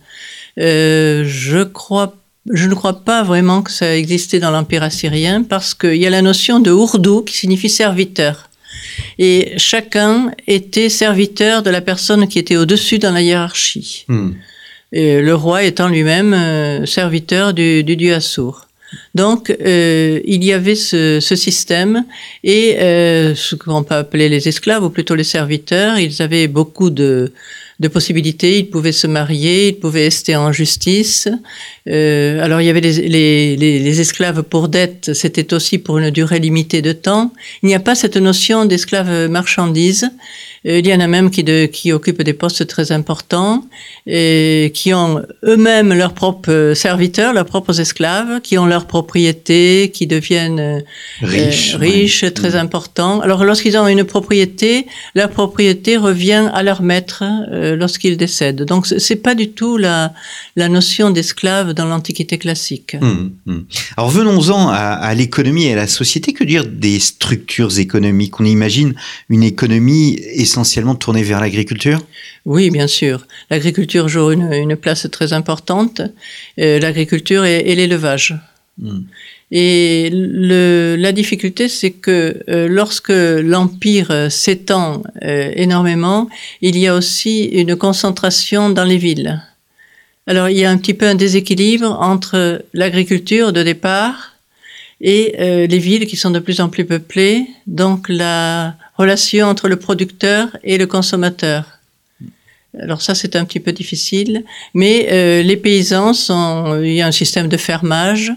Euh, 0.59 1.25
je 1.26 1.62
crois 1.64 2.14
je 2.52 2.67
ne 2.69 2.75
crois 2.75 3.05
pas 3.05 3.23
vraiment 3.23 3.62
que 3.62 3.71
ça 3.71 3.97
existait 3.97 4.40
dans 4.40 4.50
l'Empire 4.50 4.83
assyrien 4.83 5.43
parce 5.43 5.75
qu'il 5.75 5.97
y 5.97 6.07
a 6.07 6.11
la 6.11 6.23
notion 6.23 6.59
de 6.59 6.71
ourdou 6.71 7.23
qui 7.23 7.37
signifie 7.37 7.69
serviteur. 7.69 8.49
Et 9.19 9.52
chacun 9.59 10.31
était 10.47 10.88
serviteur 10.88 11.62
de 11.62 11.71
la 11.71 11.83
personne 11.83 12.26
qui 12.29 12.38
était 12.38 12.57
au-dessus 12.57 12.99
dans 12.99 13.12
la 13.12 13.21
hiérarchie. 13.21 14.05
Hmm 14.09 14.31
le 14.92 15.32
roi 15.32 15.64
étant 15.64 15.88
lui-même 15.88 16.35
euh, 16.35 16.87
serviteur 16.87 17.54
du, 17.54 17.85
du, 17.85 17.97
dieu 17.97 18.14
Assur. 18.14 18.66
Donc, 19.14 19.50
euh, 19.50 20.20
il 20.25 20.44
y 20.44 20.52
avait 20.52 20.75
ce, 20.75 21.20
ce 21.20 21.37
système 21.37 22.04
et 22.44 22.76
euh, 22.80 23.35
ce 23.35 23.54
qu'on 23.54 23.82
peut 23.82 23.94
appeler 23.94 24.28
les 24.28 24.49
esclaves, 24.49 24.85
ou 24.85 24.90
plutôt 24.90 25.14
les 25.14 25.25
serviteurs, 25.25 25.99
ils 25.99 26.23
avaient 26.23 26.49
beaucoup 26.49 26.90
de, 26.90 27.32
de 27.80 27.88
possibilités. 27.88 28.59
Ils 28.59 28.70
pouvaient 28.70 28.92
se 28.92 29.06
marier, 29.06 29.68
ils 29.68 29.78
pouvaient 29.78 30.04
rester 30.04 30.37
en 30.37 30.52
justice. 30.52 31.28
Euh, 31.88 32.42
alors, 32.42 32.61
il 32.61 32.66
y 32.66 32.70
avait 32.70 32.80
les, 32.80 33.09
les, 33.09 33.56
les, 33.56 34.00
esclaves 34.00 34.42
pour 34.42 34.68
dette, 34.68 35.12
c'était 35.14 35.54
aussi 35.54 35.78
pour 35.78 35.99
une 35.99 36.11
durée 36.11 36.38
limitée 36.38 36.82
de 36.82 36.92
temps. 36.92 37.32
Il 37.62 37.66
n'y 37.66 37.75
a 37.75 37.80
pas 37.80 37.94
cette 37.94 38.16
notion 38.16 38.64
d'esclave 38.64 39.28
marchandise. 39.28 40.11
Euh, 40.67 40.79
il 40.81 40.87
y 40.87 40.95
en 40.95 41.00
a 41.00 41.07
même 41.07 41.31
qui, 41.31 41.43
de, 41.43 41.67
qui 41.67 41.93
occupent 41.93 42.23
des 42.23 42.35
postes 42.35 42.67
très 42.67 42.93
importants 42.93 43.64
et 44.07 44.73
qui 44.75 44.93
ont 44.93 45.23
eux-mêmes 45.45 45.93
leurs 45.95 46.12
propres 46.12 46.73
serviteurs, 46.75 47.33
leurs 47.33 47.47
propres 47.47 47.81
esclaves, 47.81 48.40
qui 48.43 48.59
ont 48.59 48.67
leurs 48.67 48.87
propriétés, 48.87 49.90
qui 49.93 50.07
deviennent 50.07 50.61
euh, 50.61 50.81
riches, 51.23 51.75
riches 51.76 52.25
très 52.35 52.50
mm. 52.50 52.64
importants. 52.64 53.21
Alors 53.21 53.45
lorsqu'ils 53.45 53.76
ont 53.79 53.88
une 53.88 54.05
propriété, 54.05 54.87
leur 55.14 55.31
propriété 55.31 55.97
revient 55.97 56.50
à 56.52 56.62
leur 56.62 56.83
maître 56.83 57.23
euh, 57.25 57.76
lorsqu'ils 57.76 58.17
décèdent. 58.17 58.62
Donc 58.62 58.87
c'est 58.87 59.17
pas 59.17 59.35
du 59.35 59.50
tout 59.50 59.79
la, 59.79 60.12
la 60.57 60.69
notion 60.69 61.11
d'esclave 61.11 61.73
dans 61.73 61.87
l'Antiquité 61.87 62.38
classique. 62.38 62.97
Mm, 63.00 63.31
mm. 63.47 63.64
Alors 63.97 64.11
venons-en 64.11 64.69
à, 64.69 64.76
à 64.76 65.14
l'économie 65.14 65.67
et 65.67 65.73
à 65.73 65.76
la 65.76 65.87
société. 65.87 66.33
Que 66.33 66.45
dire 66.45 66.67
des 66.67 66.99
structures 67.00 67.79
économiques? 67.79 68.40
On 68.40 68.45
imagine 68.45 68.95
une 69.29 69.43
économie 69.43 70.21
essentiellement 70.50 70.97
tournée 70.97 71.23
vers 71.23 71.40
l'agriculture? 71.40 72.00
Oui, 72.45 72.71
bien 72.71 72.88
sûr. 72.88 73.26
L'agriculture 73.50 74.09
joue 74.09 74.33
une, 74.33 74.76
place 74.76 75.07
très 75.11 75.33
importante. 75.33 76.02
Euh, 76.59 76.78
l'agriculture 76.80 77.45
et, 77.45 77.75
l'élevage. 77.75 78.35
Hmm. 78.78 79.02
Et 79.52 80.11
la 80.12 81.12
difficulté, 81.12 81.69
c'est 81.69 81.90
que 81.90 82.42
euh, 82.49 82.69
lorsque 82.69 83.12
l'empire 83.52 84.30
s'étend 84.30 85.02
euh, 85.23 85.52
énormément, 85.54 86.28
il 86.61 86.76
y 86.78 86.87
a 86.87 86.95
aussi 86.95 87.45
une 87.45 87.76
concentration 87.76 88.71
dans 88.71 88.85
les 88.85 88.97
villes. 88.97 89.42
Alors 90.26 90.49
il 90.49 90.59
y 90.59 90.64
a 90.64 90.71
un 90.71 90.78
petit 90.78 90.95
peu 90.95 91.07
un 91.07 91.16
déséquilibre 91.16 91.97
entre 92.00 92.64
l'agriculture 92.73 93.52
de 93.52 93.62
départ 93.64 94.37
et 95.00 95.35
les 95.66 95.78
villes 95.78 96.07
qui 96.07 96.16
sont 96.16 96.30
de 96.30 96.38
plus 96.38 96.61
en 96.61 96.69
plus 96.69 96.85
peuplées. 96.85 97.47
Donc 97.66 98.09
la 98.09 98.76
relation 99.00 99.47
entre 99.47 99.69
le 99.69 99.76
producteur 99.76 100.57
et 100.62 100.78
le 100.78 100.87
consommateur. 100.87 101.64
Alors 102.78 103.02
ça, 103.02 103.14
c'est 103.14 103.35
un 103.35 103.45
petit 103.45 103.61
peu 103.61 103.73
difficile, 103.73 104.45
mais 104.75 105.09
euh, 105.11 105.42
les 105.42 105.57
paysans 105.57 106.12
sont, 106.14 106.80
il 106.83 106.95
y 106.95 107.00
a 107.00 107.07
un 107.07 107.12
système 107.12 107.49
de 107.49 107.57
fermage 107.57 108.33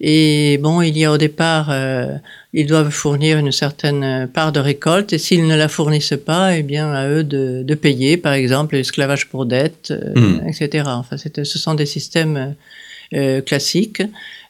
et 0.00 0.58
bon, 0.62 0.82
il 0.82 0.96
y 0.96 1.04
a 1.04 1.12
au 1.12 1.18
départ, 1.18 1.68
euh, 1.70 2.06
ils 2.52 2.66
doivent 2.66 2.90
fournir 2.90 3.38
une 3.38 3.52
certaine 3.52 4.28
part 4.32 4.52
de 4.52 4.60
récolte 4.60 5.12
et 5.12 5.18
s'ils 5.18 5.46
ne 5.46 5.56
la 5.56 5.68
fournissent 5.68 6.20
pas, 6.24 6.56
eh 6.56 6.62
bien 6.62 6.92
à 6.92 7.08
eux 7.08 7.24
de, 7.24 7.62
de 7.62 7.74
payer, 7.74 8.16
par 8.16 8.32
exemple, 8.32 8.76
l'esclavage 8.76 9.28
pour 9.28 9.46
dette, 9.46 9.90
euh, 9.90 10.14
hmm. 10.14 10.48
etc. 10.48 10.84
Enfin, 10.88 11.16
ce 11.18 11.58
sont 11.58 11.74
des 11.74 11.86
systèmes 11.86 12.54
euh, 13.14 13.40
classiques. 13.40 14.02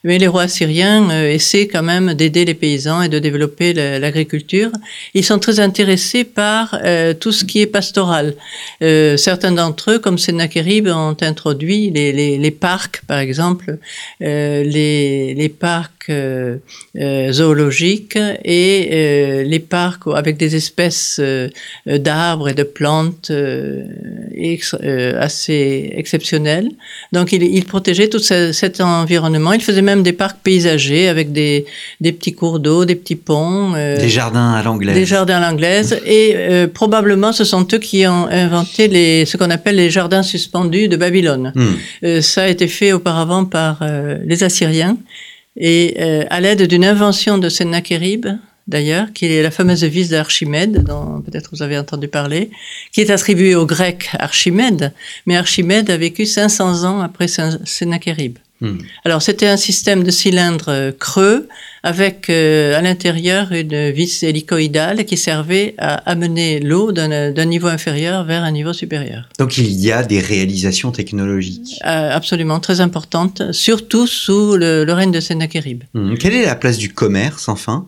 Mais 0.03 0.17
les 0.17 0.27
rois 0.27 0.47
syriens 0.47 1.09
euh, 1.11 1.31
essaient 1.31 1.67
quand 1.67 1.83
même 1.83 2.15
d'aider 2.15 2.43
les 2.43 2.55
paysans 2.55 3.03
et 3.03 3.09
de 3.09 3.19
développer 3.19 3.73
l'agriculture. 3.73 4.71
Ils 5.13 5.23
sont 5.23 5.37
très 5.37 5.59
intéressés 5.59 6.23
par 6.23 6.79
euh, 6.83 7.13
tout 7.13 7.31
ce 7.31 7.45
qui 7.45 7.61
est 7.61 7.67
pastoral. 7.67 8.33
Euh, 8.81 9.15
certains 9.17 9.51
d'entre 9.51 9.91
eux, 9.91 9.99
comme 9.99 10.17
Sennacherib, 10.17 10.87
ont 10.87 11.17
introduit 11.21 11.91
les, 11.91 12.11
les, 12.13 12.39
les 12.39 12.51
parcs, 12.51 13.03
par 13.05 13.19
exemple, 13.19 13.77
euh, 14.23 14.63
les, 14.63 15.35
les, 15.35 15.49
parcs 15.49 16.00
euh, 16.09 16.57
zoologiques 17.31 18.17
et 18.43 19.43
les 19.45 19.59
parcs 19.59 20.07
avec 20.13 20.37
des 20.37 20.55
espèces 20.55 21.21
d'arbres 21.85 22.49
et 22.49 22.53
de 22.53 22.63
plantes 22.63 23.31
assez 25.19 25.91
exceptionnelles. 25.95 26.69
Donc, 27.11 27.31
ils, 27.31 27.43
ils 27.43 27.65
protégeaient 27.65 28.09
tout 28.09 28.19
cet 28.19 28.81
environnement. 28.81 29.53
Ils 29.53 29.61
faisaient 29.61 29.81
même 29.81 30.03
des 30.03 30.13
parcs 30.13 30.39
paysagers 30.43 31.07
avec 31.07 31.31
des, 31.31 31.65
des 31.99 32.11
petits 32.11 32.33
cours 32.33 32.59
d'eau, 32.59 32.85
des 32.85 32.95
petits 32.95 33.15
ponts. 33.15 33.73
Euh, 33.75 33.97
des 33.97 34.09
jardins 34.09 34.53
à 34.53 34.63
l'anglaise. 34.63 34.95
Des 34.95 35.05
jardins 35.05 35.41
à 35.41 35.51
l'anglaise. 35.51 35.99
Et 36.05 36.33
euh, 36.35 36.67
probablement, 36.67 37.31
ce 37.31 37.43
sont 37.43 37.67
eux 37.73 37.77
qui 37.77 38.05
ont 38.07 38.27
inventé 38.27 38.87
les, 38.87 39.25
ce 39.25 39.37
qu'on 39.37 39.49
appelle 39.49 39.75
les 39.75 39.89
jardins 39.89 40.23
suspendus 40.23 40.87
de 40.87 40.97
Babylone. 40.97 41.51
Hmm. 41.55 41.73
Euh, 42.03 42.21
ça 42.21 42.43
a 42.43 42.47
été 42.47 42.67
fait 42.67 42.93
auparavant 42.93 43.45
par 43.45 43.83
les 44.25 44.43
Assyriens. 44.43 44.97
Et 45.57 45.99
à 46.29 46.39
l'aide 46.39 46.63
d'une 46.63 46.85
invention 46.85 47.37
de 47.37 47.49
Sennacherib, 47.49 48.27
d'ailleurs, 48.67 49.11
qui 49.13 49.25
est 49.25 49.43
la 49.43 49.51
fameuse 49.51 49.83
vis 49.83 50.09
d'Archimède, 50.09 50.83
dont 50.83 51.21
peut-être 51.21 51.49
vous 51.51 51.61
avez 51.61 51.77
entendu 51.77 52.07
parler, 52.07 52.51
qui 52.91 53.01
est 53.01 53.09
attribuée 53.09 53.55
au 53.55 53.65
grec 53.65 54.09
Archimède, 54.13 54.93
mais 55.25 55.35
Archimède 55.35 55.89
a 55.89 55.97
vécu 55.97 56.25
500 56.25 56.85
ans 56.85 57.01
après 57.01 57.27
Sennacherib. 57.27 58.37
Hmm. 58.61 58.77
Alors 59.05 59.23
c'était 59.23 59.47
un 59.47 59.57
système 59.57 60.03
de 60.03 60.11
cylindre 60.11 60.65
euh, 60.69 60.91
creux 60.91 61.47
avec 61.81 62.29
euh, 62.29 62.77
à 62.77 62.81
l'intérieur 62.81 63.51
une 63.51 63.89
vis 63.89 64.21
hélicoïdale 64.21 65.05
qui 65.05 65.17
servait 65.17 65.73
à 65.79 65.95
amener 66.09 66.59
l'eau 66.59 66.91
d'un 66.91 67.45
niveau 67.45 67.67
inférieur 67.67 68.23
vers 68.23 68.43
un 68.43 68.51
niveau 68.51 68.71
supérieur. 68.71 69.27
Donc 69.39 69.57
il 69.57 69.71
y 69.79 69.91
a 69.91 70.03
des 70.03 70.19
réalisations 70.19 70.91
technologiques. 70.91 71.79
Euh, 71.85 72.11
absolument, 72.11 72.59
très 72.59 72.81
importantes, 72.81 73.51
surtout 73.51 74.05
sous 74.05 74.55
le, 74.55 74.85
règne 74.91 75.11
de 75.11 75.19
Sennacherib. 75.19 75.83
Hmm. 75.95 76.15
Quelle 76.15 76.35
est 76.35 76.45
la 76.45 76.55
place 76.55 76.77
du 76.77 76.93
commerce 76.93 77.49
enfin? 77.49 77.87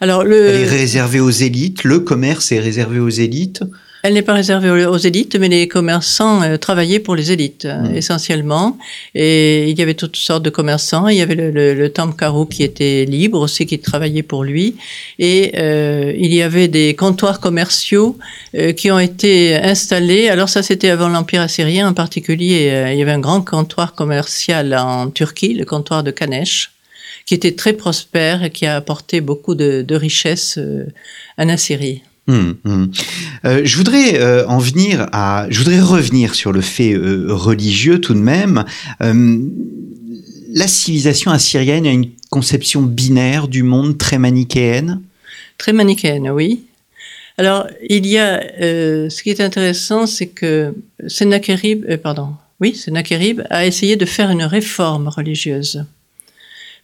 Alors, 0.00 0.24
le... 0.24 0.48
Elle 0.48 0.62
est 0.62 0.66
réservée 0.66 1.20
aux 1.20 1.30
élites, 1.30 1.84
le 1.84 2.00
commerce 2.00 2.52
est 2.52 2.60
réservé 2.60 3.00
aux 3.00 3.10
élites 3.10 3.62
elle 4.02 4.14
n'est 4.14 4.22
pas 4.22 4.32
réservée 4.32 4.86
aux 4.86 4.96
élites, 4.96 5.36
mais 5.36 5.48
les 5.48 5.68
commerçants 5.68 6.42
euh, 6.42 6.56
travaillaient 6.56 7.00
pour 7.00 7.16
les 7.16 7.32
élites 7.32 7.66
euh, 7.66 7.80
mmh. 7.80 7.96
essentiellement. 7.96 8.78
Et 9.14 9.68
il 9.68 9.78
y 9.78 9.82
avait 9.82 9.94
toutes 9.94 10.16
sortes 10.16 10.42
de 10.42 10.50
commerçants. 10.50 11.08
Il 11.08 11.18
y 11.18 11.20
avait 11.20 11.34
le, 11.34 11.50
le, 11.50 11.74
le 11.74 11.92
Tamkarou 11.92 12.46
qui 12.46 12.62
était 12.62 13.04
libre 13.04 13.40
aussi, 13.40 13.66
qui 13.66 13.78
travaillait 13.78 14.22
pour 14.22 14.42
lui. 14.44 14.76
Et 15.18 15.52
euh, 15.58 16.14
il 16.16 16.32
y 16.32 16.40
avait 16.40 16.68
des 16.68 16.94
comptoirs 16.94 17.40
commerciaux 17.40 18.16
euh, 18.54 18.72
qui 18.72 18.90
ont 18.90 18.98
été 18.98 19.56
installés. 19.56 20.28
Alors 20.28 20.48
ça, 20.48 20.62
c'était 20.62 20.90
avant 20.90 21.08
l'Empire 21.08 21.42
assyrien 21.42 21.88
en 21.88 21.94
particulier. 21.94 22.90
il 22.92 22.98
y 22.98 23.02
avait 23.02 23.12
un 23.12 23.20
grand 23.20 23.42
comptoir 23.42 23.94
commercial 23.94 24.74
en 24.74 25.10
Turquie, 25.10 25.54
le 25.54 25.64
comptoir 25.64 26.02
de 26.02 26.10
Kanesh 26.10 26.72
qui 27.26 27.34
était 27.34 27.52
très 27.52 27.74
prospère 27.74 28.42
et 28.42 28.50
qui 28.50 28.66
a 28.66 28.74
apporté 28.74 29.20
beaucoup 29.20 29.54
de, 29.54 29.82
de 29.82 29.94
richesses 29.94 30.58
en 31.38 31.48
Assyrie. 31.48 32.02
Hum, 32.28 32.56
hum. 32.64 32.90
Euh, 33.44 33.62
je 33.64 33.76
voudrais 33.76 34.20
euh, 34.20 34.46
en 34.46 34.58
venir 34.58 35.08
à, 35.12 35.46
je 35.50 35.58
voudrais 35.58 35.80
revenir 35.80 36.34
sur 36.34 36.52
le 36.52 36.60
fait 36.60 36.92
euh, 36.92 37.26
religieux 37.28 38.00
tout 38.00 38.14
de 38.14 38.20
même. 38.20 38.64
la 39.00 40.66
civilisation 40.66 41.30
assyrienne 41.30 41.86
a 41.86 41.90
une 41.90 42.10
conception 42.30 42.82
binaire 42.82 43.48
du 43.48 43.62
monde 43.62 43.98
très 43.98 44.18
manichéenne? 44.18 45.00
Très 45.58 45.72
manichéenne, 45.72 46.30
oui. 46.30 46.64
Alors, 47.38 47.66
il 47.88 48.06
y 48.06 48.18
a, 48.18 48.40
ce 48.60 49.22
qui 49.22 49.30
est 49.30 49.40
intéressant, 49.40 50.06
c'est 50.06 50.26
que 50.26 50.74
Sennacherib, 51.06 51.96
pardon, 51.96 52.34
oui, 52.60 52.74
Sennacherib 52.74 53.42
a 53.48 53.64
essayé 53.64 53.96
de 53.96 54.04
faire 54.04 54.30
une 54.30 54.42
réforme 54.42 55.08
religieuse. 55.08 55.84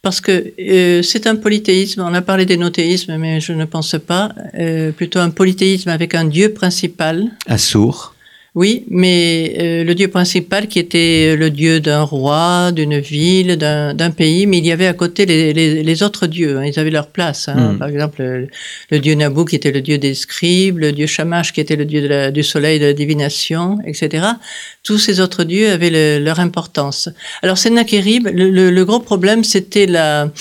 Parce 0.07 0.21
que 0.21 0.53
euh, 0.57 1.01
c'est 1.01 1.27
un 1.27 1.35
polythéisme, 1.35 1.99
on 1.99 2.13
a 2.13 2.21
parlé 2.21 2.45
d'énothéisme, 2.45 3.17
mais 3.17 3.41
je 3.41 3.51
ne 3.51 3.65
pense 3.65 3.93
pas, 4.07 4.31
euh, 4.57 4.93
plutôt 4.93 5.19
un 5.19 5.31
polythéisme 5.31 5.89
avec 5.89 6.15
un 6.15 6.23
dieu 6.23 6.53
principal. 6.53 7.25
Assour. 7.45 8.13
Oui, 8.57 8.85
mais 8.89 9.55
euh, 9.59 9.83
le 9.83 9.93
dieu 9.93 10.07
principal 10.07 10.67
qui 10.67 10.79
était 10.79 11.35
le 11.35 11.51
dieu 11.51 11.79
d'un 11.79 12.01
roi, 12.01 12.71
d'une 12.71 12.97
ville, 12.97 13.55
d'un 13.55 14.09
pays, 14.09 14.47
mais 14.47 14.57
il 14.57 14.65
y 14.65 14.71
avait 14.71 14.87
à 14.87 14.93
côté 14.93 15.27
les, 15.27 15.53
les, 15.53 15.83
les 15.83 16.01
autres 16.01 16.25
dieux, 16.25 16.57
hein, 16.57 16.65
ils 16.65 16.79
avaient 16.79 16.89
leur 16.89 17.05
place. 17.05 17.49
Hein. 17.49 17.73
Mm. 17.73 17.77
Par 17.77 17.87
exemple, 17.87 18.23
le, 18.23 18.47
le, 18.89 18.99
dieu 18.99 19.13
Nabu 19.13 19.45
qui 19.45 19.57
était 19.57 19.71
le 19.71 19.81
dieu 19.81 19.99
des 19.99 20.15
scribes, 20.15 20.79
le 20.79 20.91
dieu 20.91 21.05
Shamash 21.05 21.53
qui 21.53 21.61
était 21.61 21.75
le 21.75 21.85
dieu 21.85 22.01
de 22.01 22.07
la, 22.07 22.31
du 22.31 22.41
soleil, 22.41 22.79
de 22.79 22.85
la 22.85 22.93
divination, 22.93 23.77
etc. 23.85 24.25
Tous 24.81 24.97
ces 24.97 25.19
autres 25.19 25.43
dieux 25.43 25.69
avaient 25.69 25.91
le, 25.91 26.17
leur 26.17 26.39
importance. 26.39 27.09
Alors 27.43 27.59
Sennacherib, 27.59 28.25
le, 28.25 28.49
le, 28.49 28.71
le 28.71 28.85
gros 28.85 28.99
problème, 28.99 29.43
c'était 29.43 29.85
la, 29.85 30.31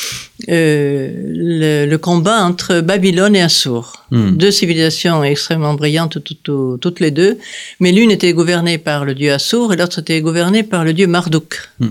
euh, 0.50 1.10
le, 1.16 1.86
le, 1.86 1.98
combat 1.98 2.44
entre 2.44 2.82
Babylone 2.82 3.34
et 3.34 3.40
Assur. 3.40 4.04
Mm. 4.10 4.36
Deux 4.36 4.50
civilisations 4.50 5.24
extrêmement 5.24 5.72
brillantes, 5.72 6.22
tout, 6.22 6.34
tout, 6.42 6.76
toutes 6.78 7.00
les 7.00 7.10
deux, 7.10 7.38
mais 7.80 7.90
l'une 7.90 8.10
était 8.10 8.34
gouvernée 8.34 8.76
par 8.76 9.06
le 9.06 9.14
dieu 9.14 9.32
Assur 9.32 9.72
et 9.72 9.76
l'autre 9.76 10.00
était 10.00 10.20
gouvernée 10.20 10.62
par 10.62 10.84
le 10.84 10.92
dieu 10.92 11.06
Marduk. 11.06 11.70
Mm. 11.80 11.86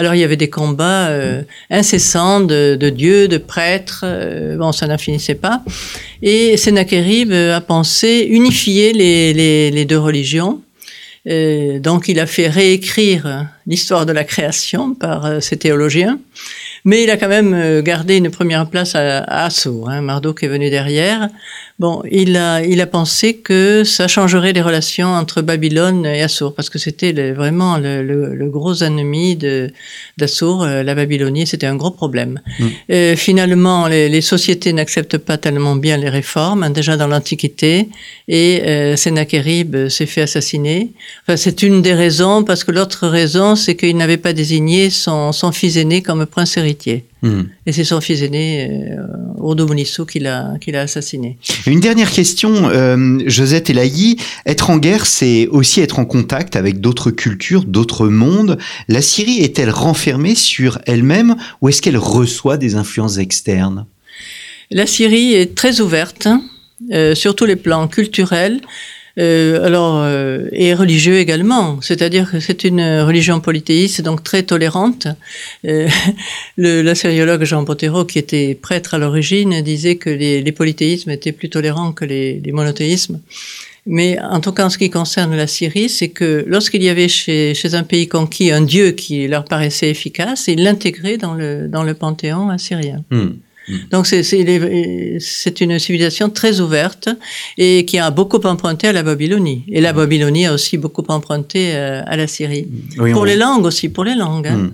Alors 0.00 0.14
il 0.16 0.20
y 0.20 0.24
avait 0.24 0.36
des 0.36 0.50
combats 0.50 1.06
euh, 1.06 1.42
incessants 1.70 2.40
de, 2.40 2.76
de, 2.78 2.90
dieux, 2.90 3.28
de 3.28 3.38
prêtres, 3.38 4.00
euh, 4.02 4.56
bon 4.56 4.72
ça 4.72 4.88
n'en 4.88 4.98
finissait 4.98 5.36
pas. 5.36 5.62
Et 6.20 6.56
Sennacherib 6.56 7.32
a 7.32 7.60
pensé 7.60 8.26
unifier 8.28 8.92
les, 8.92 9.32
les, 9.32 9.70
les 9.70 9.84
deux 9.84 10.00
religions. 10.00 10.60
Donc 11.26 12.08
il 12.08 12.20
a 12.20 12.26
fait 12.26 12.48
réécrire 12.48 13.46
l'histoire 13.66 14.04
de 14.04 14.12
la 14.12 14.24
création 14.24 14.94
par 14.94 15.42
ses 15.42 15.56
théologiens. 15.56 16.18
Mais 16.84 17.02
il 17.02 17.10
a 17.10 17.16
quand 17.16 17.28
même 17.28 17.54
euh, 17.54 17.80
gardé 17.82 18.16
une 18.16 18.30
première 18.30 18.68
place 18.68 18.94
à, 18.94 19.20
à 19.20 19.46
Assur. 19.46 19.88
Hein. 19.88 20.02
Marduk 20.02 20.42
est 20.42 20.48
venu 20.48 20.68
derrière. 20.68 21.30
Bon, 21.80 22.02
il 22.08 22.36
a, 22.36 22.62
il 22.62 22.80
a 22.80 22.86
pensé 22.86 23.38
que 23.38 23.82
ça 23.84 24.06
changerait 24.06 24.52
les 24.52 24.62
relations 24.62 25.08
entre 25.08 25.42
Babylone 25.42 26.06
et 26.06 26.22
Assur, 26.22 26.54
parce 26.54 26.70
que 26.70 26.78
c'était 26.78 27.32
vraiment 27.32 27.78
le, 27.78 28.02
le, 28.02 28.34
le, 28.34 28.48
gros 28.48 28.74
ennemi 28.74 29.36
d'Assur, 30.16 30.62
euh, 30.62 30.82
la 30.84 30.94
Babylonie, 30.94 31.46
c'était 31.48 31.66
un 31.66 31.74
gros 31.74 31.90
problème. 31.90 32.40
Mm. 32.60 32.66
Euh, 32.90 33.16
finalement, 33.16 33.88
les, 33.88 34.08
les 34.08 34.20
sociétés 34.20 34.72
n'acceptent 34.72 35.18
pas 35.18 35.36
tellement 35.36 35.74
bien 35.74 35.96
les 35.96 36.10
réformes, 36.10 36.62
hein, 36.62 36.70
déjà 36.70 36.96
dans 36.96 37.08
l'Antiquité, 37.08 37.88
et 38.28 38.62
euh, 38.66 38.94
Sennacherib 38.94 39.88
s'est 39.88 40.06
fait 40.06 40.22
assassiner. 40.22 40.92
Enfin, 41.22 41.36
c'est 41.36 41.62
une 41.62 41.82
des 41.82 41.94
raisons, 41.94 42.44
parce 42.44 42.62
que 42.62 42.70
l'autre 42.70 43.08
raison, 43.08 43.56
c'est 43.56 43.74
qu'il 43.74 43.96
n'avait 43.96 44.16
pas 44.16 44.32
désigné 44.32 44.90
son, 44.90 45.32
son 45.32 45.50
fils 45.50 45.76
aîné 45.76 46.02
comme 46.02 46.24
prince 46.26 46.56
héritier. 46.56 46.73
Mmh. 47.22 47.42
Et 47.66 47.72
c'est 47.72 47.84
son 47.84 48.00
fils 48.00 48.22
aîné, 48.22 48.68
euh, 48.92 50.04
qui 50.08 50.18
l'a, 50.18 50.54
qui 50.60 50.72
l'a 50.72 50.82
assassiné. 50.82 51.38
Une 51.66 51.80
dernière 51.80 52.10
question, 52.10 52.68
euh, 52.68 53.18
Josette 53.26 53.70
Elahi. 53.70 54.16
Être 54.46 54.70
en 54.70 54.78
guerre, 54.78 55.06
c'est 55.06 55.46
aussi 55.48 55.80
être 55.80 55.98
en 55.98 56.04
contact 56.04 56.56
avec 56.56 56.80
d'autres 56.80 57.10
cultures, 57.10 57.64
d'autres 57.64 58.08
mondes. 58.08 58.58
La 58.88 59.02
Syrie 59.02 59.40
est-elle 59.40 59.70
renfermée 59.70 60.34
sur 60.34 60.78
elle-même 60.86 61.36
ou 61.60 61.68
est-ce 61.68 61.82
qu'elle 61.82 61.98
reçoit 61.98 62.56
des 62.56 62.74
influences 62.74 63.18
externes? 63.18 63.86
La 64.70 64.86
Syrie 64.86 65.34
est 65.34 65.54
très 65.54 65.80
ouverte, 65.80 66.28
euh, 66.92 67.14
sur 67.14 67.34
tous 67.34 67.46
les 67.46 67.56
plans 67.56 67.88
culturels. 67.88 68.60
Euh, 69.18 69.64
alors, 69.64 70.02
euh, 70.02 70.48
et 70.50 70.74
religieux 70.74 71.18
également, 71.18 71.80
c'est-à-dire 71.80 72.30
que 72.30 72.40
c'est 72.40 72.64
une 72.64 72.82
religion 73.00 73.40
polythéiste, 73.40 74.02
donc 74.02 74.24
très 74.24 74.42
tolérante. 74.42 75.06
Euh, 75.66 75.88
l'assyriologue 76.56 77.44
Jean 77.44 77.62
Bottero, 77.62 78.04
qui 78.04 78.18
était 78.18 78.58
prêtre 78.60 78.94
à 78.94 78.98
l'origine, 78.98 79.60
disait 79.62 79.96
que 79.96 80.10
les, 80.10 80.52
polythéismes 80.52 81.10
étaient 81.10 81.32
plus 81.32 81.48
tolérants 81.48 81.92
que 81.92 82.04
les, 82.04 82.42
monothéismes. 82.52 83.20
Mais 83.86 84.18
en 84.18 84.40
tout 84.40 84.52
cas, 84.52 84.64
en 84.64 84.70
ce 84.70 84.78
qui 84.78 84.88
concerne 84.88 85.36
la 85.36 85.46
Syrie, 85.46 85.90
c'est 85.90 86.08
que 86.08 86.42
lorsqu'il 86.46 86.82
y 86.82 86.88
avait 86.88 87.08
chez, 87.08 87.54
un 87.74 87.82
pays 87.82 88.08
conquis 88.08 88.50
un 88.50 88.62
dieu 88.62 88.92
qui 88.92 89.28
leur 89.28 89.44
paraissait 89.44 89.90
efficace, 89.90 90.46
ils 90.48 90.62
l'intégraient 90.62 91.18
dans 91.18 91.34
le, 91.34 91.68
dans 91.68 91.82
le 91.82 91.92
panthéon 91.94 92.48
assyrien. 92.48 93.04
Mmh. 93.10 93.28
Donc 93.90 94.06
c'est 94.06 95.60
une 95.60 95.78
civilisation 95.78 96.30
très 96.30 96.60
ouverte 96.60 97.08
et 97.58 97.84
qui 97.84 97.98
a 97.98 98.10
beaucoup 98.10 98.40
emprunté 98.44 98.88
à 98.88 98.92
la 98.92 99.02
Babylonie. 99.02 99.64
Et 99.68 99.80
la 99.80 99.92
Babylonie 99.92 100.46
a 100.46 100.54
aussi 100.54 100.76
beaucoup 100.76 101.04
emprunté 101.08 101.74
à 101.74 102.16
la 102.16 102.26
Syrie. 102.26 102.68
Oui, 102.98 103.12
pour 103.12 103.26
les 103.26 103.36
langues 103.36 103.64
aussi, 103.64 103.88
pour 103.88 104.04
les 104.04 104.14
langues. 104.14 104.48
Hein. 104.48 104.70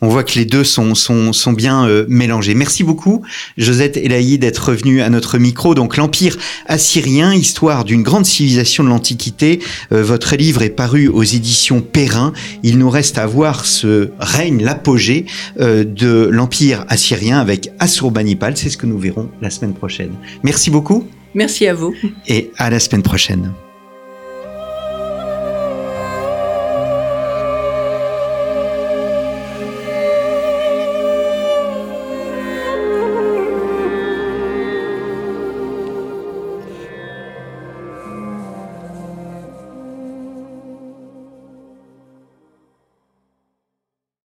On 0.00 0.08
voit 0.08 0.24
que 0.24 0.38
les 0.38 0.44
deux 0.44 0.64
sont, 0.64 0.94
sont, 0.94 1.32
sont 1.32 1.52
bien 1.52 1.86
euh, 1.86 2.06
mélangés. 2.08 2.54
Merci 2.54 2.84
beaucoup, 2.84 3.22
Josette 3.56 3.96
Elahi, 3.96 4.38
d'être 4.38 4.70
revenue 4.70 5.02
à 5.02 5.10
notre 5.10 5.38
micro. 5.38 5.74
Donc 5.74 5.96
l'Empire 5.96 6.36
assyrien, 6.66 7.34
histoire 7.34 7.84
d'une 7.84 8.02
grande 8.02 8.26
civilisation 8.26 8.84
de 8.84 8.88
l'Antiquité. 8.88 9.60
Euh, 9.92 10.02
votre 10.02 10.36
livre 10.36 10.62
est 10.62 10.70
paru 10.70 11.08
aux 11.08 11.22
éditions 11.22 11.80
Perrin. 11.80 12.32
Il 12.62 12.78
nous 12.78 12.90
reste 12.90 13.18
à 13.18 13.26
voir 13.26 13.66
ce 13.66 14.10
règne, 14.18 14.62
l'apogée 14.62 15.26
euh, 15.60 15.84
de 15.84 16.28
l'Empire 16.30 16.84
assyrien 16.88 17.38
avec 17.38 17.70
Assurbanipal. 17.80 18.56
C'est 18.56 18.70
ce 18.70 18.76
que 18.76 18.86
nous 18.86 18.98
verrons 18.98 19.28
la 19.40 19.50
semaine 19.50 19.74
prochaine. 19.74 20.12
Merci 20.44 20.70
beaucoup. 20.70 21.08
Merci 21.34 21.66
à 21.66 21.74
vous. 21.74 21.94
Et 22.28 22.50
à 22.56 22.70
la 22.70 22.78
semaine 22.78 23.02
prochaine. 23.02 23.52